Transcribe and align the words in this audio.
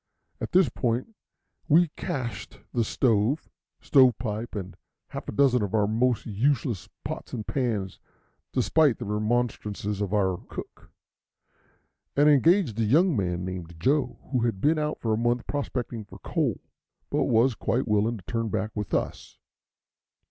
At 0.39 0.51
this 0.51 0.67
point 0.67 1.13
we 1.69 1.89
"cached" 1.95 2.59
the 2.73 2.83
stove, 2.83 3.47
stovepipe, 3.81 4.55
and 4.55 4.75
half 5.09 5.27
a 5.27 5.31
dozen 5.31 5.61
of 5.61 5.75
our 5.75 5.85
most 5.85 6.25
useless 6.25 6.89
pots 7.05 7.33
and 7.33 7.45
pans 7.45 7.99
despite 8.51 8.97
the 8.97 9.05
remonstrances 9.05 10.01
of 10.01 10.11
our 10.11 10.37
cook, 10.47 10.89
and 12.15 12.27
engaged 12.27 12.79
a 12.79 12.83
young 12.83 13.15
man 13.15 13.45
named 13.45 13.79
Joe, 13.79 14.17
who 14.31 14.39
had 14.39 14.59
been 14.59 14.79
out 14.79 14.99
for 14.99 15.13
a 15.13 15.17
month 15.21 15.45
prospecting 15.45 16.05
for 16.05 16.17
coal, 16.17 16.59
but 17.11 17.25
was 17.25 17.53
quite 17.53 17.87
willing 17.87 18.17
to 18.17 18.23
turn 18.25 18.49
back 18.49 18.71
with 18.73 18.95
us. 18.95 19.37